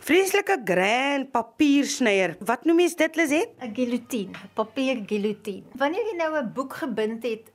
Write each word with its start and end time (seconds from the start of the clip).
Vreeslike 0.00 0.56
grand 0.66 1.30
papiersnyer. 1.30 2.34
Wat 2.42 2.66
noem 2.66 2.82
jy 2.82 2.88
dit, 2.98 3.16
Lizet? 3.20 3.52
'n 3.62 3.70
Guillotine, 3.70 4.34
papier 4.58 4.98
guillotine. 5.06 5.62
Wanneer 5.78 6.10
jy 6.10 6.16
nou 6.18 6.34
'n 6.42 6.50
boek 6.52 6.74
gebind 6.82 7.22
het, 7.22 7.46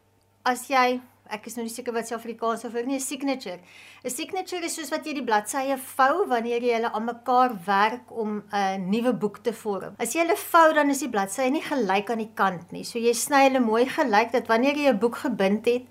as 0.44 0.70
jy 0.72 1.02
ek 1.34 1.48
is 1.48 1.56
nou 1.58 1.64
nie 1.66 1.74
seker 1.74 1.94
wat 1.94 2.08
se 2.08 2.16
Afrikaans 2.16 2.66
of 2.66 2.74
nie 2.74 2.96
'n 2.96 3.00
signature. 3.00 3.60
'n 4.04 4.10
Signature 4.10 4.66
is 4.66 4.76
soos 4.76 4.92
wat 4.92 5.06
jy 5.06 5.14
die 5.14 5.26
bladsye 5.26 5.78
vou 5.78 6.28
wanneer 6.28 6.62
jy 6.62 6.74
hulle 6.74 6.92
aan 6.92 7.06
mekaar 7.06 7.52
werk 7.66 8.12
om 8.12 8.44
'n 8.52 8.90
nuwe 8.90 9.14
boek 9.14 9.38
te 9.44 9.54
vorm. 9.54 9.96
As 10.00 10.14
jy 10.14 10.22
hulle 10.22 10.38
vou, 10.38 10.74
dan 10.74 10.90
is 10.90 11.00
die 11.00 11.10
bladsye 11.10 11.50
nie 11.50 11.62
gelyk 11.62 12.10
aan 12.10 12.18
die 12.18 12.34
kant 12.36 12.72
nie. 12.72 12.84
So 12.84 13.00
jy 13.00 13.14
sny 13.14 13.50
hulle 13.50 13.60
mooi 13.60 13.86
gelyk 13.86 14.32
dat 14.32 14.48
wanneer 14.48 14.76
jy 14.76 14.90
'n 14.90 15.00
boek 15.00 15.16
gebind 15.16 15.66
het, 15.66 15.84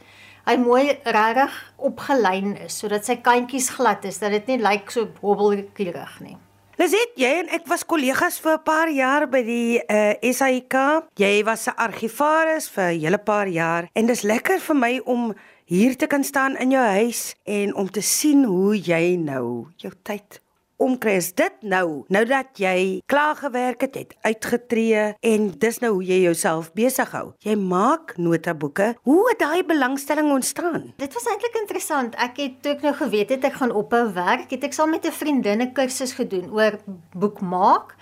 hy 0.47 0.57
mooi 0.57 0.99
regtig 1.05 1.53
opgelyn 1.79 2.57
is 2.57 2.79
sodat 2.79 3.05
sy 3.05 3.17
kantjies 3.17 3.71
glad 3.71 4.05
is, 4.05 4.19
dat 4.19 4.31
dit 4.31 4.47
nie 4.47 4.59
lyk 4.59 4.91
so 4.91 5.09
hobbelkierig 5.23 6.21
nie. 6.21 6.37
Liset, 6.75 7.13
jy 7.15 7.29
en 7.39 7.51
ek 7.55 7.69
was 7.71 7.85
kollegas 7.87 8.41
vir 8.43 8.57
'n 8.57 8.65
paar 8.67 8.91
jaar 8.91 9.25
by 9.31 9.43
die 9.47 9.79
uh, 9.79 10.19
eh, 10.19 10.33
SAIK. 10.35 10.75
Jy 11.15 11.45
was 11.47 11.69
'n 11.69 11.79
argivaris 11.79 12.67
vir 12.69 12.91
'n 12.91 13.01
hele 13.01 13.19
paar 13.19 13.47
jaar 13.47 13.89
en 13.95 14.07
dis 14.07 14.23
lekker 14.23 14.59
vir 14.59 14.77
my 14.77 15.01
om 15.05 15.35
hier 15.67 15.95
te 15.97 16.07
kan 16.07 16.25
staan 16.25 16.57
in 16.57 16.71
jou 16.71 16.83
huis 16.83 17.35
en 17.47 17.75
om 17.75 17.89
te 17.89 18.03
sien 18.03 18.45
hoe 18.45 18.75
jy 18.75 19.17
nou 19.17 19.71
jou 19.77 19.93
tyd 20.03 20.41
omkry 20.77 21.17
is 21.21 21.33
dit 21.35 21.63
nou 21.63 22.05
nou 22.13 22.25
dat 22.29 22.59
jy 22.59 23.01
klaar 23.07 23.37
gewerk 23.37 23.85
het, 23.87 23.95
het 23.95 24.15
uitgetree 24.27 25.15
en 25.21 25.49
dis 25.59 25.79
nou 25.83 25.93
hoe 25.97 26.05
jy 26.05 26.21
jouself 26.25 26.73
besig 26.77 27.11
hou. 27.15 27.33
Jy 27.45 27.57
maak 27.61 28.17
notaboeke. 28.17 28.95
Hoe 29.07 29.23
het 29.31 29.43
daai 29.43 29.65
belangstelling 29.65 30.33
ontstaan? 30.33 30.93
Dit 31.01 31.15
was 31.15 31.29
eintlik 31.31 31.59
interessant. 31.61 32.15
Ek 32.15 32.39
het 32.43 32.61
toe 32.63 32.75
ek 32.75 32.85
nou 32.87 32.95
geweet 32.99 33.35
het 33.35 33.45
ek 33.45 33.59
gaan 33.61 33.75
ophou 33.75 34.05
werk, 34.17 34.51
het 34.51 34.65
ek 34.65 34.77
saam 34.77 34.91
met 34.91 35.07
'n 35.07 35.13
vriendin 35.13 35.63
'n 35.63 35.73
kursus 35.73 36.13
gedoen 36.13 36.51
oor 36.53 36.79
boekmaak 37.13 37.95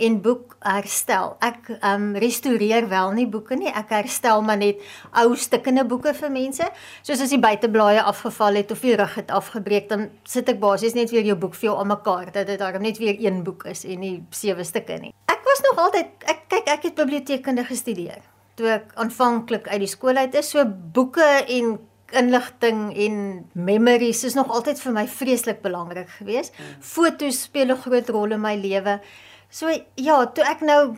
en 0.00 0.20
boek 0.24 0.56
herstel. 0.64 1.34
Ek 1.44 1.70
ehm 1.76 2.06
um, 2.10 2.16
restoreer 2.20 2.88
wel 2.88 3.12
nie 3.16 3.26
boeke 3.30 3.56
nie. 3.56 3.68
Ek 3.68 3.92
herstel 3.94 4.42
maar 4.42 4.58
net 4.60 4.80
ou 5.22 5.34
stukkende 5.36 5.84
boeke 5.88 6.14
vir 6.16 6.32
mense. 6.32 6.66
Soos 7.02 7.24
as 7.24 7.34
die 7.34 7.40
buiteblaaie 7.40 8.02
afgeval 8.02 8.60
het 8.60 8.72
of 8.74 8.80
die 8.84 8.96
rug 8.96 9.14
het 9.20 9.30
afgebreek, 9.30 9.88
dan 9.88 10.08
sit 10.24 10.48
ek 10.48 10.60
basies 10.62 10.96
net 10.98 11.12
weer 11.14 11.28
jou 11.32 11.36
boek 11.40 11.54
vir 11.58 11.70
jou 11.70 11.76
aan 11.80 11.92
mekaar 11.92 12.32
dat 12.32 12.46
dit 12.46 12.58
daarom 12.60 12.82
net 12.82 12.98
weer 12.98 13.16
een 13.20 13.42
boek 13.44 13.64
is 13.70 13.84
en 13.84 14.00
nie 14.00 14.16
sewe 14.30 14.64
stukke 14.64 14.98
nie. 15.00 15.14
Ek 15.30 15.44
was 15.46 15.62
nog 15.68 15.84
altyd 15.86 16.26
ek 16.28 16.48
kyk 16.48 16.74
ek 16.78 16.88
het 16.90 16.98
biblioteekkunde 16.98 17.64
gestudeer. 17.68 18.20
Toe 18.56 18.74
ek 18.80 18.90
aanvanklik 19.00 19.68
uit 19.68 19.80
die 19.84 19.88
skool 19.88 20.18
uit 20.20 20.34
is, 20.34 20.50
so 20.52 20.64
boeke 20.66 21.28
en 21.46 21.78
inligting 22.10 22.96
en 22.96 23.16
memories 23.52 24.24
is 24.24 24.34
nog 24.34 24.50
altyd 24.50 24.80
vir 24.82 24.94
my 24.94 25.06
vreeslik 25.08 25.60
belangrik 25.62 26.08
geweest. 26.18 26.54
Fotos 26.80 27.42
speel 27.46 27.70
'n 27.70 27.82
groot 27.82 28.08
rol 28.08 28.32
in 28.32 28.40
my 28.40 28.56
lewe. 28.56 29.00
So 29.50 29.70
ja, 29.98 30.16
toe 30.30 30.44
ek 30.46 30.60
nou 30.62 30.94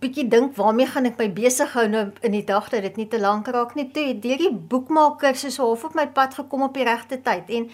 bietjie 0.00 0.24
dink 0.32 0.54
waarmee 0.56 0.88
gaan 0.88 1.08
ek 1.10 1.18
my 1.20 1.26
besig 1.36 1.74
hou 1.76 1.84
nou 1.92 2.06
in 2.24 2.32
die 2.32 2.44
dag 2.48 2.70
dat 2.72 2.86
dit 2.86 2.96
nie 2.96 3.08
te 3.12 3.20
lank 3.20 3.48
raak 3.52 3.74
nie. 3.76 3.90
Toe 3.92 4.06
het 4.14 4.24
hierdie 4.24 4.52
boekmakers 4.52 5.44
so 5.50 5.66
half 5.66 5.84
op 5.84 5.98
my 5.98 6.06
pad 6.16 6.38
gekom 6.38 6.64
op 6.64 6.76
die 6.76 6.86
regte 6.88 7.20
tyd 7.20 7.50
en 7.52 7.66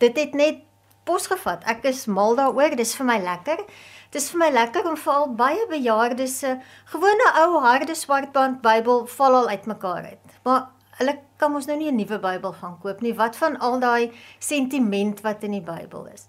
dit 0.00 0.20
het 0.22 0.32
net 0.34 0.62
pos 1.04 1.28
gevat. 1.28 1.66
Ek 1.68 1.84
is 1.90 2.06
mal 2.08 2.32
daaroor. 2.38 2.76
Dis 2.80 2.94
vir 2.96 3.08
my 3.10 3.18
lekker. 3.20 3.60
Dis 4.14 4.30
vir 4.32 4.40
my 4.40 4.48
lekker 4.54 4.88
om 4.88 4.96
veral 4.96 5.28
baie 5.36 5.66
bejaardes 5.68 6.38
se 6.40 6.54
gewone 6.94 7.28
ou 7.42 7.60
harde 7.66 7.96
swartband 7.98 8.62
Bybel 8.64 9.04
val 9.16 9.36
al 9.42 9.50
uitmekaar 9.52 10.08
uit. 10.14 10.38
Maar 10.48 10.70
hulle 11.00 11.18
kan 11.36 11.52
mos 11.52 11.66
nou 11.66 11.76
nie 11.76 11.90
'n 11.90 11.96
nuwe 12.00 12.18
Bybel 12.18 12.52
gaan 12.52 12.78
koop 12.80 13.00
nie. 13.02 13.12
Wat 13.12 13.36
van 13.36 13.58
al 13.58 13.80
daai 13.80 14.12
sentiment 14.38 15.20
wat 15.20 15.42
in 15.42 15.50
die 15.50 15.60
Bybel 15.60 16.06
is? 16.14 16.26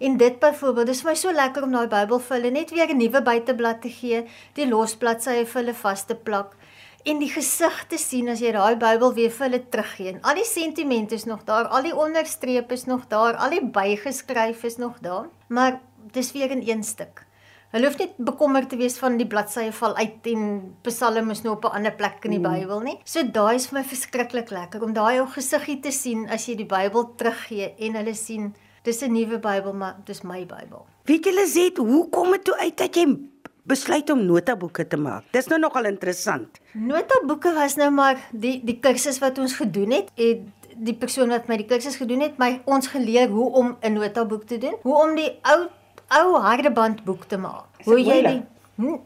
En 0.00 0.16
dit 0.16 0.38
byvoorbeeld, 0.40 0.86
dis 0.86 1.02
vir 1.04 1.10
my 1.10 1.16
so 1.20 1.32
lekker 1.32 1.66
om 1.66 1.74
daai 1.76 1.88
Bybel 1.92 2.20
vir 2.24 2.36
hulle 2.36 2.50
net 2.50 2.70
weer 2.72 2.88
'n 2.88 2.96
nuwe 2.96 3.20
buiteblad 3.22 3.82
te 3.82 3.90
gee, 3.92 4.24
die 4.56 4.68
losbladsye 4.68 5.44
vir 5.44 5.60
hulle 5.60 5.74
vas 5.74 6.04
te 6.06 6.14
plak 6.14 6.56
en 7.04 7.20
die 7.20 7.30
gesig 7.32 7.76
te 7.88 7.98
sien 8.00 8.28
as 8.28 8.40
jy 8.40 8.52
daai 8.52 8.76
Bybel 8.80 9.14
weer 9.16 9.30
vir 9.30 9.46
hulle 9.46 9.62
teruggee. 9.72 10.18
Al 10.22 10.34
die 10.40 10.44
sentimente 10.44 11.14
is 11.14 11.24
nog 11.24 11.44
daar, 11.44 11.68
al 11.68 11.82
die 11.82 11.96
onderstrepe 11.96 12.74
is 12.74 12.86
nog 12.86 13.08
daar, 13.08 13.36
al 13.36 13.50
die 13.50 13.64
bygeskryf 13.64 14.64
is 14.64 14.76
nog 14.76 15.00
daar, 15.00 15.28
maar 15.48 15.80
dis 16.12 16.32
weer 16.32 16.50
in 16.50 16.62
een 16.66 16.82
stuk. 16.84 17.26
Hulle 17.70 17.86
hoef 17.86 17.98
net 17.98 18.16
bekommerd 18.16 18.68
te 18.68 18.76
wees 18.76 18.96
van 18.98 19.16
die 19.16 19.26
bladsye 19.26 19.70
val 19.72 19.94
uit 19.96 20.26
en 20.26 20.46
Psalme 20.82 21.30
is 21.30 21.42
nou 21.42 21.54
op 21.54 21.64
'n 21.64 21.76
ander 21.76 21.92
plek 21.92 22.24
in 22.24 22.30
die 22.30 22.40
mm. 22.40 22.52
Bybel 22.52 22.80
nie. 22.80 22.98
So 23.04 23.22
daai 23.22 23.54
is 23.54 23.66
vir 23.66 23.78
my 23.78 23.84
verskriklik 23.84 24.50
lekker 24.50 24.82
om 24.82 24.92
daai 24.92 25.20
ou 25.20 25.26
gesiggie 25.26 25.80
te 25.80 25.92
sien 25.92 26.28
as 26.28 26.46
jy 26.46 26.56
die 26.56 26.66
Bybel 26.66 27.14
teruggee 27.16 27.74
en 27.78 27.94
hulle 27.94 28.14
sien 28.14 28.54
Dis 28.82 29.02
'n 29.02 29.12
nuwe 29.12 29.38
Bybel, 29.38 29.72
maar 29.72 29.96
dis 30.04 30.22
my 30.22 30.46
Bybel. 30.46 30.86
Weet 31.04 31.24
julle 31.24 31.46
sê 31.46 31.76
hoe 31.76 32.08
kom 32.08 32.30
dit 32.30 32.44
toe 32.44 32.56
uit 32.56 32.76
dat 32.76 32.94
jy 32.96 33.18
besluit 33.62 34.10
om 34.10 34.24
notaboeke 34.24 34.86
te 34.86 34.96
maak? 34.96 35.24
Dis 35.32 35.46
nou 35.46 35.60
nogal 35.60 35.84
interessant. 35.84 36.60
Notaboeke 36.72 37.52
was 37.52 37.76
nou 37.76 37.90
maar 37.90 38.16
die 38.32 38.60
die 38.64 38.78
kursus 38.80 39.18
wat 39.18 39.38
ons 39.38 39.52
gedoen 39.54 39.90
het 39.90 40.08
en 40.14 40.52
die 40.76 40.94
persoon 40.94 41.28
wat 41.28 41.48
my 41.48 41.56
die 41.56 41.66
kursus 41.66 41.96
gedoen 41.96 42.20
het, 42.20 42.38
my 42.38 42.60
ons 42.64 42.86
geleer 42.86 43.28
hoe 43.28 43.50
om 43.52 43.76
'n 43.80 43.92
notaboek 43.92 44.44
te 44.44 44.58
doen, 44.58 44.74
hoe 44.82 44.96
om 45.02 45.14
die 45.14 45.38
ou 45.42 45.68
ou 46.08 46.40
hardebandboek 46.40 47.24
te 47.24 47.36
maak. 47.36 47.84
Hoe 47.84 48.00
jy 48.00 48.22
die 48.22 48.42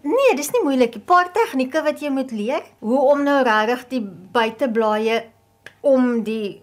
Nee, 0.02 0.36
dis 0.36 0.50
nie 0.52 0.62
moeilik. 0.62 0.94
'n 0.96 1.04
Paar 1.04 1.32
tegnieke 1.32 1.82
wat 1.82 2.00
jy 2.00 2.08
moet 2.08 2.30
leer. 2.30 2.62
Hoe 2.78 3.00
om 3.10 3.22
nou 3.22 3.42
regtig 3.42 3.88
die 3.88 4.00
buiteblaaie 4.32 5.24
om 5.80 6.22
die 6.22 6.62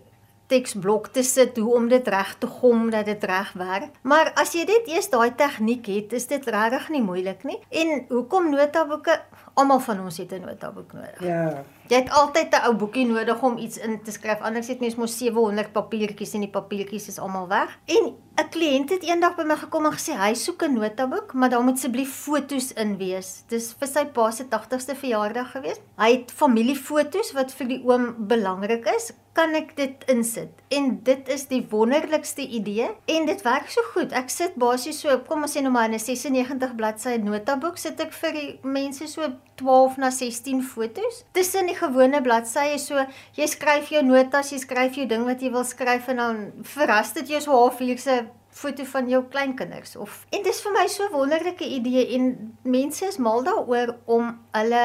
teksblok 0.51 1.07
te 1.16 1.23
sit, 1.23 1.57
hoe 1.57 1.73
om 1.75 1.88
dit 1.91 2.07
reg 2.12 2.35
te 2.41 2.50
gom 2.59 2.89
dat 2.91 3.07
dit 3.07 3.23
reg 3.23 3.53
werk. 3.59 3.95
Maar 4.03 4.34
as 4.41 4.53
jy 4.57 4.66
dit 4.67 4.91
eers 4.91 5.09
daai 5.13 5.31
tegniek 5.39 5.88
het, 5.88 6.16
is 6.17 6.28
dit 6.28 6.47
regtig 6.56 6.89
nie 6.91 7.03
moeilik 7.06 7.45
nie. 7.47 7.59
En 7.69 8.06
hoekom 8.09 8.51
notaboeke? 8.51 9.22
Almal 9.61 9.81
van 9.85 9.99
ons 10.01 10.17
het 10.17 10.31
'n 10.33 10.41
notaboek 10.41 10.94
nodig. 10.94 11.22
Ja. 11.22 11.63
Jy 11.88 11.97
het 11.97 12.09
altyd 12.09 12.53
'n 12.55 12.66
ou 12.66 12.73
boekie 12.75 13.05
nodig 13.05 13.41
om 13.44 13.57
iets 13.57 13.77
in 13.77 14.01
te 14.03 14.11
skryf. 14.11 14.41
Anders 14.41 14.67
het 14.67 14.79
mens 14.79 14.95
mos 14.95 15.17
700 15.17 15.72
papiertjies 15.72 16.33
en 16.33 16.39
die 16.39 16.49
papiertjies 16.49 17.07
is 17.07 17.19
almal 17.19 17.47
weg. 17.47 17.79
En 17.85 18.16
'n 18.35 18.49
kliënt 18.49 18.89
het 18.89 19.03
eendag 19.03 19.35
by 19.35 19.44
my 19.44 19.55
gekom 19.55 19.85
en 19.85 19.91
gesê 19.91 20.17
hy 20.17 20.33
soek 20.33 20.63
'n 20.63 20.73
notaboek, 20.73 21.33
maar 21.33 21.49
daar 21.49 21.63
moet 21.63 21.73
asseblief 21.73 22.13
fotos 22.13 22.73
in 22.73 22.97
wees. 22.97 23.44
Dis 23.47 23.75
vir 23.79 23.88
sy 23.88 24.05
pa 24.05 24.31
se 24.31 24.44
80ste 24.44 24.95
verjaardag 24.95 25.51
gewees. 25.51 25.79
Hy 25.97 26.11
het 26.11 26.31
familiefotos 26.31 27.31
wat 27.31 27.53
vir 27.53 27.67
die 27.67 27.81
oom 27.83 28.16
belangrik 28.28 28.85
is 28.85 29.13
kan 29.38 29.55
ek 29.55 29.75
dit 29.78 30.03
insit? 30.11 30.51
En 30.75 30.97
dit 31.03 31.29
is 31.31 31.45
die 31.51 31.61
wonderlikste 31.72 32.43
idee 32.43 32.89
en 33.05 33.28
dit 33.29 33.43
werk 33.47 33.69
so 33.72 33.83
goed. 33.93 34.11
Ek 34.16 34.31
sit 34.31 34.57
basies 34.59 34.99
so, 35.03 35.16
kom 35.28 35.45
ons 35.47 35.55
sê 35.55 35.63
nou 35.63 35.72
maar 35.72 35.88
in 35.89 35.95
'n 35.95 36.03
96 36.03 36.75
bladsy 36.75 37.16
notaboek 37.17 37.78
sit 37.78 37.99
ek 37.99 38.13
vir 38.13 38.31
die 38.33 38.59
mense 38.63 39.07
so 39.07 39.22
12 39.61 39.97
na 40.01 40.11
16 40.11 40.63
fotos. 40.66 41.23
Tussen 41.38 41.69
die 41.72 41.77
gewone 41.77 42.22
bladsye 42.25 42.77
so, 42.81 43.05
jy 43.38 43.47
skryf 43.47 43.94
jou 43.94 44.03
notas, 44.05 44.51
jy 44.51 44.61
skryf 44.66 44.99
jou 44.99 45.07
ding 45.09 45.25
wat 45.29 45.41
jy 45.41 45.53
wil 45.53 45.66
skryf 45.67 46.09
en 46.11 46.22
dan 46.23 46.44
verras 46.75 47.13
dit 47.17 47.35
jou 47.35 47.41
so 47.45 47.57
halfuur 47.57 48.01
se 48.01 48.22
foto 48.51 48.83
van 48.83 49.07
jou 49.07 49.22
kleinkinders 49.31 49.95
of 49.95 50.25
en 50.35 50.44
dis 50.44 50.57
vir 50.66 50.73
my 50.75 50.83
so 50.91 51.07
wonderlike 51.13 51.63
idee 51.63 52.03
en 52.17 52.25
mense 52.67 53.05
is 53.07 53.16
mal 53.17 53.45
daaroor 53.47 53.94
om 54.11 54.33
hulle 54.57 54.83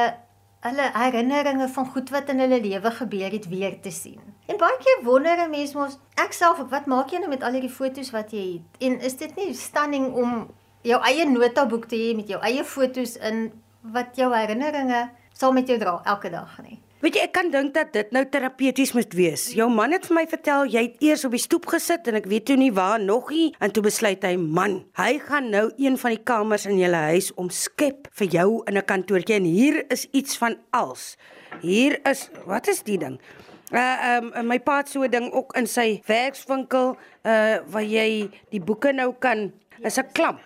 hulle 0.67 0.85
herinneringe 0.93 1.67
van 1.75 1.89
goed 1.93 2.09
wat 2.15 2.31
in 2.33 2.39
hulle 2.43 2.61
lewe 2.63 2.91
gebeur 2.91 3.31
het 3.31 3.45
weer 3.51 3.75
te 3.81 3.91
sien. 3.93 4.21
En 4.47 4.57
baie 4.57 4.77
keer 4.83 5.03
wonder 5.03 5.37
'n 5.43 5.49
mens 5.49 5.73
mos, 5.73 5.99
ek 6.15 6.33
self, 6.33 6.57
wat 6.69 6.85
maak 6.85 7.11
jy 7.11 7.19
nou 7.19 7.29
met 7.29 7.43
al 7.43 7.51
hierdie 7.51 7.75
foto's 7.79 8.11
wat 8.11 8.31
jy 8.31 8.53
het? 8.53 8.81
En 8.81 8.99
is 8.99 9.17
dit 9.17 9.35
nie 9.35 9.53
stunning 9.53 10.13
om 10.13 10.49
jou 10.81 10.99
eie 11.03 11.25
notaboek 11.25 11.85
te 11.85 11.95
hê 11.95 12.15
met 12.15 12.27
jou 12.27 12.39
eie 12.41 12.63
foto's 12.63 13.15
in 13.15 13.51
wat 13.93 14.15
jou 14.15 14.33
herinneringe 14.33 15.09
sal 15.33 15.53
met 15.53 15.67
jou 15.67 15.77
dra 15.77 16.01
elke 16.05 16.29
dag 16.29 16.59
nie? 16.63 16.79
Weet 16.97 17.13
jy, 17.13 17.23
ek 17.27 17.33
kan 17.35 17.51
dink 17.53 17.75
dat 17.75 17.91
dit 17.93 18.09
nou 18.09 18.23
terapeuties 18.25 18.95
moet 18.97 19.11
wees. 19.13 19.51
Jou 19.53 19.67
man 19.69 19.91
het 19.93 20.07
vir 20.09 20.15
my 20.17 20.23
vertel 20.25 20.65
jy 20.73 20.81
het 20.87 21.03
eers 21.05 21.27
op 21.27 21.35
die 21.35 21.41
stoep 21.43 21.67
gesit 21.69 22.07
en 22.09 22.17
ek 22.17 22.25
weet 22.25 22.47
toe 22.49 22.55
nie 22.57 22.71
waar 22.73 22.97
nog 22.97 23.29
nie 23.29 23.51
en 23.61 23.69
toe 23.69 23.83
besluit 23.85 24.23
hy, 24.25 24.33
man, 24.41 24.79
hy 24.97 25.19
gaan 25.21 25.51
nou 25.53 25.67
een 25.77 25.99
van 26.01 26.15
die 26.15 26.23
kamers 26.25 26.65
in 26.65 26.81
julle 26.81 27.03
huis 27.11 27.29
omskep 27.37 28.09
vir 28.17 28.33
jou 28.33 28.47
in 28.65 28.81
'n 28.81 28.85
kantoortjie 28.89 29.37
en 29.37 29.45
hier 29.45 29.83
is 29.93 30.07
iets 30.11 30.41
van 30.41 30.57
als. 30.73 31.17
Hier 31.61 31.99
is, 32.09 32.31
wat 32.49 32.67
is 32.67 32.81
die 32.81 32.97
ding? 32.97 33.21
Uh 33.69 34.17
um 34.17 34.47
my 34.47 34.57
pa 34.59 34.77
het 34.81 34.89
so 34.89 35.03
'n 35.03 35.11
ding 35.11 35.31
ook 35.31 35.53
in 35.55 35.67
sy 35.67 36.01
werkswinkel 36.07 36.97
uh 37.23 37.57
waar 37.67 37.83
jy 37.83 38.29
die 38.49 38.61
boeke 38.63 38.91
nou 38.91 39.13
kan 39.19 39.51
is 39.83 39.99
'n 39.99 40.11
klamp. 40.13 40.41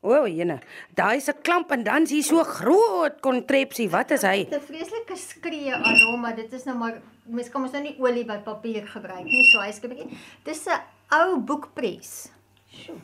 O, 0.00 0.14
oh, 0.16 0.24
jene. 0.26 0.54
Daai 0.96 1.16
is 1.20 1.28
'n 1.28 1.42
klamp 1.44 1.70
en 1.72 1.82
dan 1.84 2.02
is 2.02 2.10
hier 2.10 2.22
so 2.24 2.42
groot 2.42 3.20
kontrepsie. 3.20 3.88
Wat 3.90 4.10
is 4.10 4.22
hy? 4.22 4.48
'n 4.48 4.60
Vreeslike 4.60 5.16
skree 5.16 5.74
aan 5.74 5.98
hom, 6.08 6.20
maar 6.20 6.34
dit 6.36 6.52
is 6.52 6.64
nou 6.64 6.76
maar 6.78 7.00
mens 7.26 7.48
kan 7.50 7.60
mos 7.60 7.70
nou 7.72 7.82
nie 7.82 7.96
olie 8.00 8.24
by 8.24 8.38
papier 8.38 8.86
gebruik 8.86 9.24
nie, 9.24 9.44
so 9.52 9.60
hy 9.60 9.70
skep 9.72 9.90
bietjie. 9.90 10.16
Dis 10.44 10.64
'n 10.66 10.80
ou 11.12 11.36
boekpres. 11.38 12.32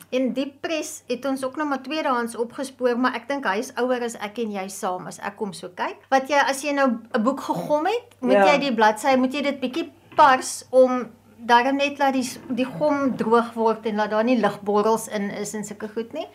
En 0.09 0.33
die 0.33 0.47
pres 0.61 1.03
het 1.07 1.25
ons 1.25 1.43
ook 1.43 1.55
nog 1.55 1.67
maar 1.67 1.83
tweedehands 1.83 2.35
opgespoor, 2.35 2.97
maar 2.97 3.13
ek 3.15 3.27
dink 3.27 3.45
hy 3.45 3.59
is 3.59 3.71
ouer 3.75 4.01
as 4.03 4.15
ek 4.15 4.39
en 4.39 4.51
jy 4.51 4.67
saam 4.67 5.07
as 5.07 5.19
ek 5.19 5.35
kom 5.37 5.53
so 5.53 5.69
kyk. 5.69 5.97
Wat 6.09 6.27
jy 6.29 6.39
as 6.49 6.63
jy 6.63 6.71
nou 6.73 6.87
'n 7.13 7.23
boek 7.23 7.39
gegom 7.41 7.85
het, 7.85 8.15
moet 8.21 8.33
Ja. 8.33 8.45
jy 8.53 8.57
die 8.59 8.73
bladsy, 8.73 9.15
moet 9.17 9.33
jy 9.33 9.41
dit 9.41 9.59
bietjie 9.59 9.91
pars 10.15 10.65
om 10.71 11.11
daarom 11.47 11.79
net 11.79 11.99
laat 12.01 12.15
die 12.17 12.27
die 12.59 12.67
gom 12.67 13.15
droog 13.17 13.53
word 13.55 13.85
en 13.89 14.01
laat 14.01 14.11
daar 14.11 14.27
nie 14.27 14.37
ligborrels 14.39 15.07
in 15.07 15.29
is 15.31 15.53
en 15.57 15.65
sulke 15.67 15.89
goed 15.93 16.13
nie. 16.13 16.27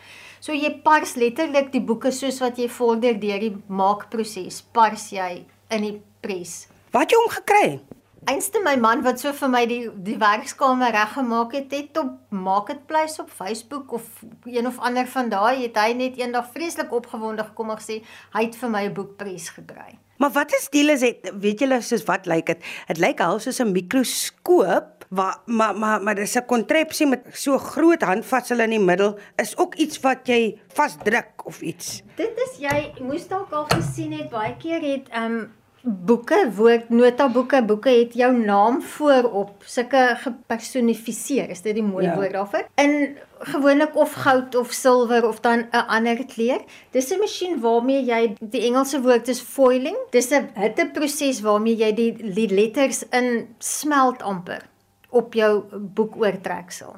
So 0.43 0.55
jy 0.55 0.73
pars 0.85 1.15
letterlik 1.15 1.71
die 1.73 1.81
boeke 1.81 2.11
soos 2.11 2.41
wat 2.43 2.59
jy 2.59 2.69
vorder 2.69 3.19
deur 3.19 3.39
die 3.39 3.55
maakproses, 3.67 4.61
pars 4.75 5.11
jy 5.13 5.45
in 5.73 5.87
die 5.87 5.97
pres. 6.25 6.63
Wat 6.93 7.05
het 7.05 7.15
jy 7.15 7.21
hom 7.21 7.33
gekry? 7.37 7.67
Einste 8.29 8.61
my 8.63 8.77
man 8.79 9.01
wat 9.03 9.19
so 9.19 9.33
vir 9.35 9.49
my 9.51 9.63
die 9.67 9.81
die 10.05 10.15
werkskamer 10.19 10.93
reggemaak 10.95 11.57
het, 11.57 11.73
het 11.75 11.97
op 11.99 12.13
Marketplace 12.31 13.19
op 13.21 13.29
Facebook 13.29 13.91
of 13.91 14.07
een 14.45 14.67
of 14.67 14.79
ander 14.79 15.09
van 15.15 15.31
daai 15.33 15.65
het 15.65 15.79
hy 15.79 15.91
net 15.99 16.21
eendag 16.21 16.47
vreeslik 16.55 16.93
opgewonde 16.95 17.43
gekom 17.49 17.73
en 17.73 17.81
gesê 17.81 17.99
hy 18.37 18.45
het 18.47 18.55
vir 18.55 18.71
my 18.71 18.85
'n 18.87 18.95
boekpres 18.95 19.49
gekry. 19.57 19.99
Maar 20.17 20.31
wat 20.31 20.53
is 20.53 20.69
die 20.71 20.85
is 20.91 21.01
dit 21.01 21.31
weet 21.41 21.59
julle 21.59 21.81
soos 21.81 22.03
wat 22.07 22.27
lyk 22.29 22.45
dit? 22.45 22.61
Dit 22.87 22.99
lyk 23.01 23.19
half 23.19 23.41
soos 23.41 23.59
'n 23.59 23.71
mikroskoop 23.71 24.92
waar 25.15 25.37
maar 25.45 25.75
maar 25.77 26.01
maar 26.01 26.15
dis 26.15 26.35
'n 26.35 26.45
kontrepsie 26.45 27.07
met 27.07 27.21
so 27.31 27.57
groot 27.57 28.01
handvatsel 28.01 28.59
in 28.59 28.69
die 28.69 28.79
middel 28.79 29.17
is 29.35 29.57
ook 29.57 29.75
iets 29.75 29.99
wat 29.99 30.27
jy 30.27 30.59
vasdruk 30.73 31.45
of 31.45 31.61
iets. 31.61 32.01
Dit 32.15 32.33
is 32.45 32.59
jy 32.59 32.93
moes 33.01 33.27
dalk 33.27 33.51
al 33.51 33.65
gesien 33.65 34.11
het 34.11 34.29
baie 34.29 34.55
keer 34.57 34.81
het 34.81 35.07
um 35.15 35.51
boeke, 35.85 36.51
woord 36.55 36.89
notaboeke, 36.89 37.63
boeke 37.63 37.89
het 37.89 38.13
jou 38.13 38.31
naam 38.37 38.81
voorop, 38.81 39.63
sulke 39.65 40.15
gepersonifiseer, 40.21 41.49
is 41.49 41.61
dit 41.61 41.75
die 41.75 41.83
mooi 41.83 42.05
Ja. 42.05 42.15
woord 42.15 42.31
daarvoor? 42.31 42.67
In 42.75 43.17
gewoonlik 43.39 43.95
of 43.95 44.13
goud 44.13 44.55
of 44.55 44.71
silwer 44.71 45.27
of 45.27 45.39
dan 45.39 45.67
'n 45.71 45.87
ander 45.87 46.25
kleur. 46.25 46.61
Dis 46.91 47.11
'n 47.11 47.19
masjien 47.19 47.59
waarmee 47.59 48.05
jy 48.05 48.35
die 48.39 48.61
Engelse 48.61 49.01
woord 49.01 49.27
is 49.27 49.41
foiling. 49.41 49.97
Dis 50.09 50.31
'n 50.31 50.49
hitteproses 50.53 51.41
waarmee 51.41 51.75
jy 51.75 51.93
die, 51.93 52.33
die 52.33 52.47
letters 52.49 53.03
in 53.09 53.47
smelt 53.59 54.21
amper 54.21 54.71
op 55.13 55.33
jou 55.37 55.63
boekoortreksel. 55.71 56.95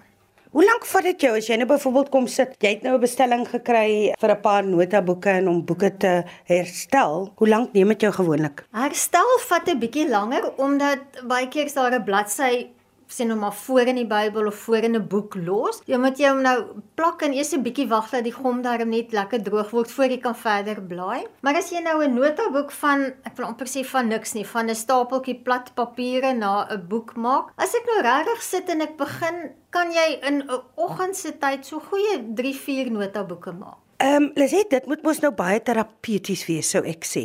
Hoe 0.56 0.64
lank 0.64 0.86
vat 0.88 1.04
dit 1.04 1.24
jou 1.26 1.34
as 1.36 1.50
jy 1.50 1.58
nou 1.60 1.66
byvoorbeeld 1.68 2.10
kom 2.14 2.28
sit, 2.32 2.54
jy 2.64 2.70
het 2.78 2.84
nou 2.86 2.94
'n 2.96 3.02
bestelling 3.04 3.44
gekry 3.44 4.14
vir 4.22 4.32
'n 4.32 4.42
paar 4.42 4.64
notaboeke 4.64 5.30
en 5.30 5.48
om 5.52 5.66
boeke 5.66 5.98
te 5.98 6.24
herstel. 6.46 7.34
Hoe 7.36 7.48
lank 7.48 7.74
neem 7.74 7.88
dit 7.88 8.02
jou 8.02 8.12
gewoonlik? 8.14 8.64
Herstel 8.72 9.40
vat 9.50 9.68
'n 9.68 9.80
bietjie 9.80 10.10
langer 10.10 10.54
omdat 10.58 11.00
baie 11.28 11.48
keer 11.48 11.66
is 11.66 11.74
daar 11.74 11.92
'n 11.92 12.04
bladsy 12.04 12.68
sien 13.08 13.28
nou 13.28 13.38
maar 13.40 13.54
voor 13.54 13.92
in 13.92 13.96
die 13.96 14.08
Bybel 14.08 14.48
of 14.48 14.56
voor 14.56 14.84
in 14.88 14.96
'n 14.96 15.08
boek 15.08 15.36
los. 15.36 15.82
Jy 15.86 15.98
moet 15.98 16.18
jy 16.18 16.30
hom 16.30 16.42
nou 16.42 16.64
plak 16.96 17.22
en 17.22 17.34
eers 17.34 17.54
'n 17.54 17.64
bietjie 17.64 17.88
wag 17.88 18.10
dat 18.10 18.24
die 18.24 18.34
gom 18.34 18.62
daarom 18.62 18.90
net 18.90 19.12
lekker 19.12 19.44
droog 19.44 19.70
word 19.72 19.92
voor 19.92 20.06
jy 20.06 20.18
kan 20.18 20.36
verder 20.36 20.82
blaai. 20.82 21.26
Maar 21.42 21.56
as 21.56 21.70
jy 21.70 21.80
nou 21.80 22.04
'n 22.04 22.14
notaboek 22.14 22.72
van 22.72 23.14
ek 23.24 23.38
wil 23.38 23.46
amper 23.46 23.68
sê 23.68 23.86
van 23.86 24.08
niks 24.08 24.34
nie, 24.34 24.46
van 24.46 24.70
'n 24.70 24.76
stapeltjie 24.76 25.42
plat 25.44 25.74
papiere 25.76 26.34
na 26.34 26.68
'n 26.70 26.88
boek 26.88 27.16
maak. 27.16 27.52
As 27.58 27.76
ek 27.76 27.86
nou 27.86 28.02
regtig 28.02 28.42
sit 28.42 28.70
en 28.70 28.82
ek 28.82 28.98
begin, 28.98 29.52
kan 29.70 29.92
jy 29.92 30.20
in 30.22 30.44
'n 30.44 30.62
oggend 30.76 31.16
se 31.16 31.38
tyd 31.38 31.66
so 31.66 31.80
goeie 31.80 32.34
3-4 32.36 32.92
notaboeke 32.92 33.52
maak. 33.52 33.86
Ehm 33.98 34.24
um, 34.24 34.32
Liset, 34.36 34.70
dit 34.70 34.86
moet 34.86 35.04
mos 35.08 35.22
nou 35.24 35.30
baie 35.32 35.62
terapeuties 35.64 36.42
wees 36.50 36.68
sou 36.74 36.82
ek 36.84 37.06
sê 37.08 37.22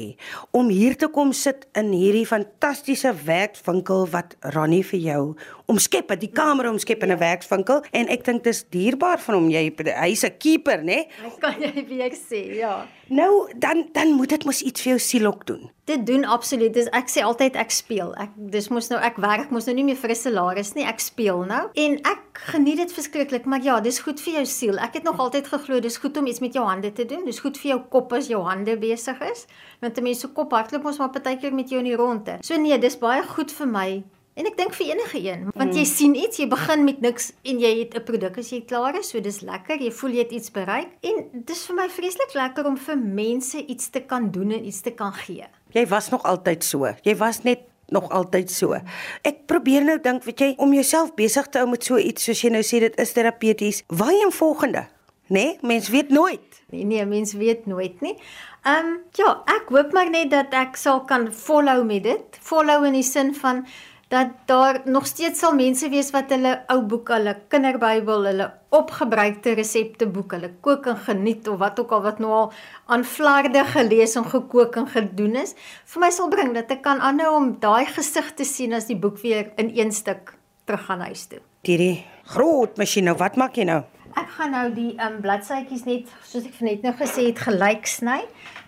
om 0.55 0.69
hier 0.71 0.94
te 0.94 1.09
kom 1.11 1.32
sit 1.35 1.65
in 1.75 1.88
hierdie 1.91 2.29
fantastiese 2.31 3.11
werkswinkel 3.27 4.06
wat 4.12 4.37
Ronnie 4.55 4.85
vir 4.87 5.00
jou 5.03 5.25
omskep 5.70 6.11
het, 6.12 6.20
die 6.20 6.32
kamer 6.34 6.69
omskep 6.70 7.02
in 7.06 7.12
'n 7.12 7.19
werkswinkel 7.19 7.84
en 7.93 8.08
ek 8.08 8.25
dink 8.25 8.44
dis 8.44 8.64
dierbaar 8.70 9.19
van 9.19 9.34
hom 9.34 9.50
jy 9.50 9.70
hy's 10.05 10.25
'n 10.25 10.37
keeper, 10.38 10.82
né? 10.84 11.06
Dit 11.22 11.38
kan 11.40 11.55
jy 11.61 11.87
weer 11.88 12.14
sê, 12.14 12.56
ja. 12.56 12.87
Nou 13.11 13.50
dan 13.58 13.88
dan 13.93 14.12
moet 14.12 14.28
dit 14.28 14.44
mos 14.44 14.62
iets 14.62 14.82
vir 14.82 14.90
jou 14.90 14.99
siel 14.99 15.26
ook 15.26 15.46
doen. 15.46 15.70
Dit 15.84 16.06
doen 16.06 16.25
absoluut. 16.25 16.75
Dis 16.75 16.87
ek 16.94 17.08
sê 17.11 17.25
altyd 17.26 17.56
ek 17.58 17.70
speel. 17.75 18.14
Ek 18.14 18.31
dis 18.37 18.69
mos 18.70 18.88
nou 18.93 19.00
ek 19.02 19.17
werk 19.17 19.50
mos 19.50 19.67
nou 19.67 19.75
nie 19.75 19.84
meer 19.84 19.99
vir 19.99 20.11
'n 20.11 20.14
salaris 20.14 20.75
nie. 20.75 20.84
Ek 20.84 21.00
speel 21.00 21.43
nou. 21.44 21.69
En 21.75 21.99
ek 21.99 22.22
geniet 22.52 22.76
dit 22.76 22.93
verskriklik, 22.93 23.44
maar 23.44 23.62
ja, 23.62 23.81
dis 23.81 23.99
goed 23.99 24.20
vir 24.20 24.32
jou 24.34 24.46
siel. 24.46 24.78
Ek 24.78 24.94
het 24.94 25.02
nog 25.02 25.19
altyd 25.19 25.49
geglo 25.49 25.81
dis 25.81 25.96
goed 25.96 26.17
om 26.17 26.26
iets 26.26 26.40
met 26.40 26.55
jou 26.55 26.64
hande 26.64 26.93
te 26.93 27.05
doen. 27.05 27.25
Dis 27.25 27.40
goed 27.40 27.58
vir 27.58 27.70
jou 27.70 27.81
kop 27.88 28.12
as 28.12 28.28
jou 28.28 28.43
hande 28.43 28.78
besig 28.78 29.20
is. 29.20 29.46
Want 29.81 29.99
'n 29.99 30.02
mens 30.02 30.20
se 30.20 30.28
kop 30.28 30.52
hardloop 30.52 30.82
mos 30.82 30.99
maar 30.99 31.11
partykeer 31.11 31.55
met 31.55 31.69
jou 31.69 31.78
in 31.78 31.87
die 31.87 31.96
ronde. 31.96 32.38
So 32.40 32.56
nee, 32.56 32.78
dis 32.78 32.99
baie 32.99 33.22
goed 33.22 33.50
vir 33.52 33.67
my. 33.67 34.05
En 34.38 34.47
ek 34.47 34.56
dink 34.56 34.75
vir 34.79 34.93
enige 34.93 35.21
een, 35.25 35.49
want 35.59 35.75
jy 35.75 35.82
sien 35.88 36.15
iets, 36.15 36.38
jy 36.38 36.47
begin 36.49 36.85
met 36.87 37.00
niks 37.03 37.32
en 37.43 37.59
jy 37.61 37.71
het 37.81 37.97
'n 37.99 38.05
produk 38.06 38.38
as 38.38 38.50
jy 38.50 38.61
klaar 38.62 38.99
is, 38.99 39.11
so 39.11 39.21
dis 39.21 39.41
lekker. 39.41 39.82
Jy 39.82 39.91
voel 39.91 40.11
jy 40.11 40.23
het 40.23 40.32
iets 40.32 40.50
bereik 40.50 40.88
en 41.03 41.44
dis 41.44 41.67
vir 41.67 41.77
my 41.77 41.88
vreeslik 41.88 42.35
lekker 42.35 42.67
om 42.67 42.77
vir 42.77 42.97
mense 42.97 43.67
iets 43.67 43.91
te 43.91 44.00
kan 44.00 44.31
doen 44.31 44.53
en 44.53 44.65
iets 44.65 44.81
te 44.81 44.91
kan 44.91 45.12
gee. 45.12 45.44
Jy 45.73 45.87
was 45.87 46.11
nog 46.11 46.23
altyd 46.23 46.65
so. 46.65 46.87
Jy 47.03 47.17
was 47.17 47.43
net 47.43 47.59
nog 47.88 48.09
altyd 48.11 48.50
so. 48.50 48.79
Ek 49.23 49.47
probeer 49.47 49.85
nou 49.85 49.99
dink, 50.00 50.25
weet 50.25 50.41
jy, 50.41 50.55
om 50.59 50.73
jouself 50.73 51.15
besig 51.15 51.49
te 51.49 51.59
hou 51.59 51.69
met 51.69 51.85
so 51.85 51.99
iets 51.99 52.25
soos 52.25 52.41
jy 52.41 52.50
nou 52.50 52.62
sê 52.62 52.81
dit 52.81 52.99
is 52.99 53.12
terapeuties. 53.12 53.82
Waarheen 53.88 54.32
volgende? 54.32 54.87
Né? 55.29 55.44
Nee? 55.44 55.59
Mens 55.62 55.88
weet 55.88 56.09
nooit. 56.09 56.62
Nee, 56.71 56.85
nee, 56.85 57.06
mens 57.06 57.32
weet 57.32 57.67
nooit 57.67 58.00
nie. 58.00 58.17
Ehm 58.62 58.87
um, 58.87 58.99
ja, 59.19 59.43
ek 59.47 59.71
hoop 59.73 59.93
maar 59.93 60.11
net 60.11 60.31
dat 60.31 60.55
ek 60.55 60.77
sal 60.77 61.05
kan 61.05 61.32
follow 61.32 61.85
met 61.87 62.03
dit. 62.03 62.38
Follow 62.41 62.85
in 62.85 62.99
die 62.99 63.06
sin 63.06 63.35
van 63.35 63.65
dat 64.11 64.31
daar 64.51 64.81
nog 64.91 65.07
steeds 65.07 65.39
sal 65.39 65.55
mense 65.55 65.89
wees 65.89 66.09
wat 66.11 66.33
hulle 66.35 66.57
ou 66.73 66.81
boeke, 66.83 67.15
hulle 67.15 67.37
kinderbybel, 67.53 68.25
hulle 68.27 68.49
opgebruikte 68.75 69.53
resepteboek, 69.55 70.35
hulle 70.35 70.51
kook 70.67 70.89
en 70.91 70.99
geniet 71.05 71.47
of 71.51 71.61
wat 71.62 71.79
ook 71.79 71.95
al 71.95 72.03
wat 72.09 72.19
nou 72.23 72.33
al 72.35 72.49
aan 72.91 73.05
flarde 73.07 73.62
gelees 73.71 74.17
en 74.19 74.27
gekook 74.33 74.81
en 74.83 74.91
gedoen 74.91 75.39
is, 75.45 75.55
vir 75.95 76.03
my 76.03 76.11
sal 76.15 76.31
bring 76.33 76.51
dat 76.59 76.75
ek 76.75 76.83
kan 76.89 76.99
aanhou 76.99 77.37
om 77.37 77.53
daai 77.62 77.87
gesig 77.87 78.35
te 78.35 78.47
sien 78.49 78.75
as 78.75 78.91
die 78.91 78.99
boek 78.99 79.23
weer 79.23 79.53
in 79.62 79.71
een 79.79 79.95
stuk 79.95 80.35
terug 80.67 80.89
gaan 80.91 81.06
huis 81.06 81.29
toe. 81.31 81.39
Hierdie 81.67 82.03
groot 82.35 82.83
masjien 82.83 83.06
nou, 83.06 83.15
wat 83.21 83.39
maak 83.39 83.63
jy 83.63 83.69
nou? 83.71 83.85
Ek 84.19 84.31
gaan 84.37 84.51
nou 84.55 84.67
die 84.75 84.91
um 85.03 85.21
bladsytjies 85.23 85.85
net 85.87 86.09
soos 86.27 86.47
ek 86.49 86.59
net 86.67 86.87
nou 86.87 86.93
gesê 86.99 87.29
het 87.29 87.43
gelyk 87.47 87.87
sny 87.87 88.21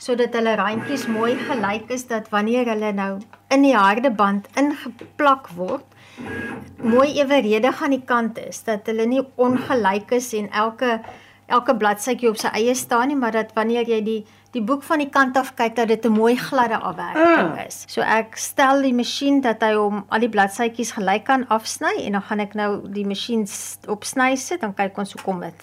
sodat 0.02 0.36
hulle 0.38 0.54
randjies 0.58 1.08
mooi 1.10 1.34
gelyk 1.48 1.90
is 1.94 2.06
dat 2.10 2.30
wanneer 2.34 2.68
hulle 2.70 2.92
nou 2.94 3.12
in 3.54 3.66
die 3.66 3.74
harde 3.74 4.10
band 4.10 4.46
ingeplak 4.58 5.50
word 5.58 5.86
mooi 6.82 7.08
eweredig 7.18 7.82
aan 7.82 7.96
die 7.96 8.04
kante 8.06 8.46
is 8.52 8.62
dat 8.68 8.86
hulle 8.90 9.06
nie 9.06 9.22
ongelyk 9.36 10.14
is 10.18 10.32
en 10.38 10.50
elke 10.64 11.00
elke 11.52 11.74
bladsytjie 11.76 12.30
op 12.30 12.38
sy 12.40 12.52
eie 12.58 12.74
staan 12.78 13.10
nie 13.10 13.18
maar 13.18 13.34
dat 13.34 13.52
wanneer 13.58 13.88
jy 13.88 14.00
die 14.06 14.20
die 14.52 14.62
boek 14.62 14.82
van 14.82 14.98
die 14.98 15.08
kant 15.08 15.36
af 15.36 15.54
kyk 15.56 15.76
dat 15.76 15.88
dit 15.88 16.04
'n 16.04 16.12
mooi 16.12 16.36
gladde 16.36 16.76
afwerking 16.76 17.58
Ah. 17.58 17.66
is. 17.66 17.84
So 17.88 18.00
ek 18.00 18.36
stel 18.36 18.82
die 18.82 18.92
masjien 18.94 19.40
dat 19.40 19.60
hy 19.62 19.72
hom 19.74 20.04
al 20.08 20.20
die 20.20 20.28
bladsytjies 20.28 20.92
gelyk 20.92 21.24
kan 21.24 21.46
afsny 21.48 22.04
en 22.04 22.12
dan 22.12 22.22
gaan 22.22 22.40
ek 22.40 22.54
nou 22.54 22.88
die 22.88 23.06
masjien 23.06 23.46
op 23.88 24.04
sny 24.04 24.36
sit 24.36 24.60
dan 24.60 24.74
kyk 24.74 24.98
ons 24.98 25.12
hoe 25.12 25.22
kom 25.22 25.40
dit. 25.40 25.54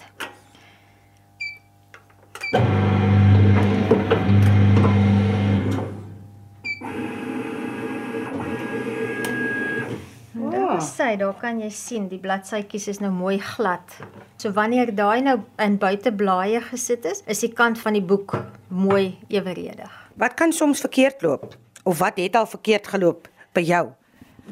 Sê, 11.00 11.14
daar 11.16 11.32
kan 11.40 11.56
jy 11.62 11.70
sien 11.72 12.10
die 12.10 12.18
bladsytjies 12.20 12.90
is 12.92 12.98
nou 13.00 13.08
mooi 13.14 13.38
glad. 13.40 13.94
So 14.36 14.52
wanneer 14.52 14.90
daai 14.92 15.22
nou 15.24 15.38
in 15.64 15.78
buiteblaaie 15.80 16.60
gesit 16.66 17.06
is, 17.08 17.22
is 17.24 17.40
die 17.40 17.48
kant 17.56 17.80
van 17.80 17.96
die 17.96 18.02
boek 18.04 18.34
mooi 18.68 19.14
eweredig. 19.32 19.94
Wat 20.20 20.36
kan 20.36 20.52
soms 20.52 20.84
verkeerd 20.84 21.24
loop? 21.24 21.54
Of 21.88 22.02
wat 22.04 22.20
het 22.20 22.36
al 22.36 22.44
verkeerd 22.52 22.92
geloop 22.92 23.30
by 23.56 23.64
jou? 23.64 23.86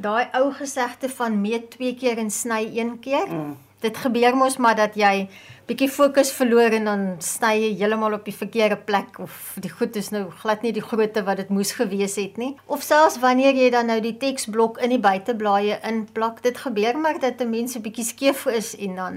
Daai 0.00 0.31
ou 0.40 0.47
gesegde 0.57 1.12
van 1.19 1.37
meet 1.43 1.69
twee 1.75 1.93
keer 2.00 2.17
en 2.25 2.33
sny 2.33 2.62
een 2.78 2.97
keer. 3.05 3.28
Mm. 3.28 3.52
Dit 3.80 3.97
gebeur 3.97 4.35
mos 4.37 4.56
maar 4.56 4.75
dat 4.76 4.97
jy 4.99 5.28
bietjie 5.68 5.90
fokus 5.92 6.32
verloor 6.32 6.75
en 6.75 6.88
dan 6.88 7.02
sny 7.23 7.52
jy 7.61 7.68
heeltemal 7.78 8.16
op 8.16 8.25
die 8.26 8.35
verkeerde 8.35 8.78
plek 8.88 9.20
of 9.23 9.52
die 9.62 9.70
goed 9.70 9.97
is 10.00 10.08
nou 10.11 10.25
glad 10.40 10.64
nie 10.64 10.73
die 10.75 10.82
grootte 10.82 11.23
wat 11.26 11.38
dit 11.42 11.52
moes 11.52 11.75
gewees 11.76 12.16
het 12.18 12.40
nie. 12.40 12.54
Of 12.66 12.82
selfs 12.82 13.20
wanneer 13.23 13.54
jy 13.54 13.68
dan 13.70 13.87
nou 13.92 14.00
die 14.02 14.16
teksblok 14.18 14.80
in 14.82 14.97
die 14.97 15.02
buiteblaaie 15.04 15.78
inplak, 15.87 16.42
dit 16.42 16.58
gebeur 16.58 16.99
maar 16.99 17.20
dat 17.20 17.40
'n 17.40 17.50
mens 17.50 17.76
'n 17.76 17.85
bietjie 17.87 18.04
skeef 18.04 18.47
is 18.47 18.75
en 18.76 18.94
dan 18.97 19.14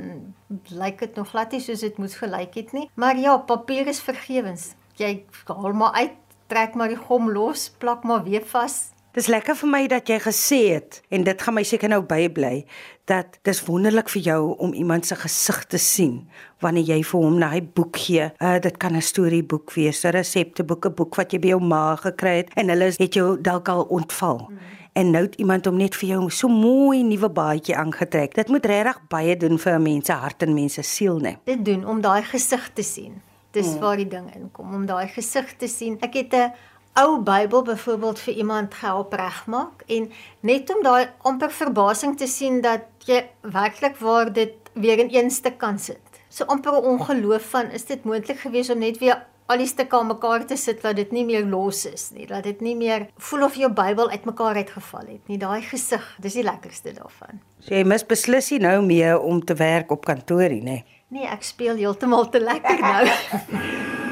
lyk 0.69 0.99
dit 0.99 1.15
nog 1.15 1.29
glad 1.29 1.51
nie 1.51 1.61
soos 1.61 1.79
dit 1.79 1.97
moes 1.97 2.15
gelyk 2.15 2.53
het 2.55 2.71
nie. 2.73 2.89
Maar 2.95 3.17
ja, 3.17 3.37
papier 3.37 3.87
is 3.87 3.99
vergewens. 3.99 4.75
Jy 4.95 5.23
haal 5.47 5.73
maar 5.73 5.93
uit, 5.93 6.17
trek 6.47 6.75
maar 6.75 6.87
die 6.87 6.97
gom 7.07 7.31
los, 7.31 7.69
plak 7.79 8.03
maar 8.03 8.23
weer 8.23 8.45
vas. 8.45 8.91
Dis 9.11 9.27
lekker 9.27 9.57
vir 9.59 9.67
my 9.67 9.81
dat 9.91 10.07
jy 10.07 10.17
gesê 10.23 10.57
het 10.71 11.01
en 11.11 11.25
dit 11.27 11.41
gaan 11.43 11.57
my 11.57 11.63
seker 11.67 11.89
nou 11.91 11.99
bybly 12.07 12.61
dat 13.11 13.33
dis 13.43 13.59
wonderlik 13.67 14.07
vir 14.13 14.21
jou 14.23 14.41
om 14.63 14.71
iemand 14.73 15.05
se 15.05 15.17
gesig 15.19 15.65
te 15.67 15.77
sien 15.77 16.29
wanneer 16.63 16.93
jy 16.93 17.01
vir 17.03 17.25
hom 17.25 17.39
daai 17.39 17.59
boek 17.61 17.99
gee. 17.99 18.29
Uh 18.39 18.59
dit 18.63 18.77
kan 18.77 18.95
'n 18.95 19.01
storieboek 19.01 19.73
wees, 19.75 20.05
'n 20.05 20.15
resepteboek, 20.15 20.85
'n 20.85 20.95
boek 20.95 21.15
wat 21.15 21.33
jy 21.33 21.39
by 21.39 21.47
jou 21.47 21.59
ma 21.59 21.95
gekry 21.95 22.37
het 22.37 22.49
en 22.55 22.69
hulle 22.69 22.93
het 22.97 23.13
jou 23.13 23.41
dalk 23.41 23.67
al 23.67 23.83
ontval. 23.83 24.47
Mm. 24.49 24.57
en 24.93 25.11
nou 25.11 25.23
het 25.23 25.35
iemand 25.35 25.65
hom 25.65 25.77
net 25.77 25.95
vir 25.95 26.09
jou 26.09 26.29
so 26.29 26.47
mooi 26.47 27.03
nuwe 27.03 27.29
baadjie 27.29 27.75
aangetrek. 27.75 28.33
Dit 28.35 28.47
moet 28.47 28.65
regtig 28.65 28.99
baie 29.07 29.37
doen 29.37 29.59
vir 29.59 29.73
'n 29.73 29.81
mens 29.81 30.05
se 30.05 30.13
hart 30.13 30.43
en 30.43 30.53
mens 30.53 30.73
se 30.73 30.81
siel, 30.81 31.19
né? 31.19 31.37
Dit 31.43 31.65
doen 31.65 31.85
om 31.87 32.01
daai 32.01 32.23
gesig 32.23 32.69
te 32.73 32.83
sien. 32.83 33.21
Dis 33.51 33.67
hmm. 33.67 33.79
waar 33.79 33.97
die 33.97 34.07
ding 34.07 34.35
inkom 34.35 34.73
om 34.73 34.85
daai 34.85 35.07
gesig 35.07 35.55
te 35.57 35.67
sien. 35.67 35.97
Ek 36.01 36.13
het 36.13 36.33
'n 36.33 36.51
ou 36.93 37.21
Bybel 37.24 37.62
byvoorbeeld 37.62 38.19
vir 38.19 38.33
iemand 38.33 38.74
gehelp 38.74 39.13
regmaak 39.13 39.83
en 39.88 40.12
net 40.39 40.75
om 40.75 40.83
daai 40.83 41.10
amper 41.17 41.51
verbasing 41.51 42.17
te 42.17 42.27
sien 42.27 42.62
dat 42.62 42.88
jy 43.07 43.24
werklik 43.41 43.98
waar 44.03 44.33
dit 44.33 44.71
weer 44.74 45.00
in 45.00 45.12
een 45.12 45.31
stuk 45.31 45.57
kan 45.57 45.79
sit. 45.79 46.01
So 46.29 46.43
amper 46.45 46.71
'n 46.71 46.86
ongeloof 46.86 47.50
van 47.50 47.71
is 47.71 47.86
dit 47.86 48.03
moontlik 48.03 48.39
geweest 48.39 48.69
om 48.69 48.79
net 48.79 48.98
weer 48.98 49.25
al 49.45 49.57
die 49.57 49.67
stukke 49.67 49.98
aan 49.98 50.07
mekaar 50.07 50.45
te 50.45 50.55
sit 50.55 50.81
dat 50.81 50.95
dit 50.95 51.12
nie 51.12 51.25
meer 51.25 51.45
los 51.45 51.86
is 51.86 52.12
nie, 52.12 52.27
dat 52.27 52.43
dit 52.43 52.62
nie 52.62 52.75
meer 52.75 53.07
voel 53.17 53.43
of 53.43 53.55
jou 53.55 53.71
Bybel 53.71 54.10
uitmekaar 54.10 54.55
uitgeval 54.55 55.07
het 55.07 55.27
nie. 55.27 55.38
Daai 55.38 55.62
gesig, 55.62 56.17
dis 56.19 56.33
die 56.33 56.43
lekkerste 56.43 56.93
daarvan. 56.93 57.41
So 57.60 57.75
jy 57.75 57.83
mis 57.83 58.05
beslis 58.05 58.51
nie 58.51 58.60
nou 58.60 58.81
meer 58.86 59.19
om 59.19 59.43
te 59.45 59.53
werk 59.53 59.91
op 59.91 60.05
kantoorie, 60.05 60.62
nê? 60.62 60.83
Nee, 61.07 61.27
ek 61.27 61.43
speel 61.43 61.75
heeltemal 61.75 62.29
te 62.29 62.39
lekker 62.39 62.79
nou. 62.79 63.07